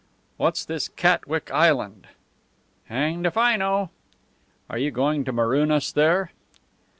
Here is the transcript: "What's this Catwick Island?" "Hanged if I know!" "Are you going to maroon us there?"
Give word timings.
"What's 0.37 0.65
this 0.65 0.87
Catwick 0.89 1.51
Island?" 1.51 2.07
"Hanged 2.85 3.27
if 3.27 3.37
I 3.37 3.55
know!" 3.55 3.91
"Are 4.67 4.79
you 4.79 4.89
going 4.89 5.23
to 5.25 5.31
maroon 5.31 5.69
us 5.69 5.91
there?" 5.91 6.31